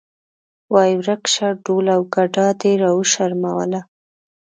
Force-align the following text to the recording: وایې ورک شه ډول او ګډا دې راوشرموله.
وایې 0.73 0.95
ورک 0.99 1.23
شه 1.33 1.47
ډول 1.65 1.85
او 1.95 2.01
ګډا 2.15 2.47
دې 2.61 2.73
راوشرموله. 2.83 3.81